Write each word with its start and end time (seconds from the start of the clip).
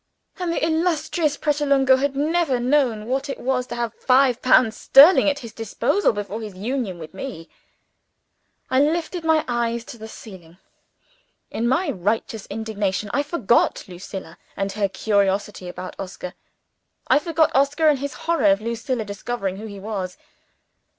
And 0.39 0.51
the 0.51 0.65
illustrious 0.65 1.37
Pratolungo 1.37 1.97
had 1.97 2.15
never 2.15 2.59
known 2.59 3.05
what 3.05 3.29
it 3.29 3.39
was 3.39 3.67
to 3.67 3.75
have 3.75 3.93
five 3.93 4.41
pounds 4.41 4.75
sterling 4.75 5.29
at 5.29 5.37
his 5.45 5.53
disposal 5.53 6.11
before 6.11 6.41
his 6.41 6.55
union 6.55 6.97
with 6.97 7.13
Me! 7.13 7.47
I 8.71 8.79
lifted 8.79 9.23
my 9.23 9.45
eyes 9.47 9.83
to 9.85 9.99
the 9.99 10.07
ceiling. 10.07 10.57
In 11.51 11.67
my 11.67 11.91
righteous 11.91 12.47
indignation, 12.49 13.11
I 13.13 13.21
forgot 13.21 13.83
Lucilla 13.87 14.39
and 14.57 14.71
her 14.71 14.89
curiosity 14.89 15.67
about 15.69 15.95
Oscar 15.99 16.33
I 17.07 17.19
forgot 17.19 17.51
Oscar 17.55 17.87
and 17.87 17.99
his 17.99 18.13
horror 18.25 18.47
of 18.47 18.59
Lucilla 18.59 19.05
discovering 19.05 19.57
who 19.57 19.67
he 19.67 19.79
was. 19.79 20.17